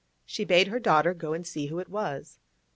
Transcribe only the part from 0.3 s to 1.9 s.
bade her daughter go and see who it